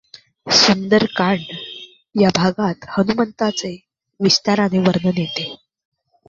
सुंदर 0.47 1.05
कांड 1.17 1.41
या 2.15 2.29
भागात 2.35 2.85
हनुमंताचे 2.97 3.75
विस्ताराने 4.19 4.79
वर्णन 4.79 5.17
येते. 5.17 5.49